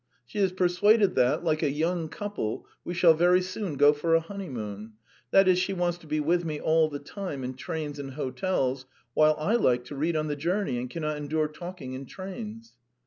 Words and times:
She 0.25 0.39
is 0.39 0.51
persuaded 0.51 1.13
that, 1.13 1.43
like 1.43 1.61
a 1.61 1.69
young 1.69 2.09
couple, 2.09 2.65
we 2.83 2.95
shall 2.95 3.13
very 3.13 3.39
soon 3.43 3.75
go 3.75 3.93
for 3.93 4.15
a 4.15 4.19
honeymoon 4.19 4.93
that 5.29 5.47
is, 5.47 5.59
she 5.59 5.73
wants 5.73 5.99
to 5.99 6.07
be 6.07 6.19
with 6.19 6.43
me 6.43 6.59
all 6.59 6.89
the 6.89 6.97
time 6.97 7.43
in 7.43 7.53
trains 7.53 7.99
and 7.99 8.15
hotels, 8.15 8.87
while 9.13 9.35
I 9.37 9.53
like 9.57 9.85
to 9.85 9.95
read 9.95 10.15
on 10.15 10.25
the 10.25 10.35
journey 10.35 10.79
and 10.79 10.89
cannot 10.89 11.17
endure 11.17 11.47
talking 11.47 11.93
in 11.93 12.07
trains." 12.07 12.73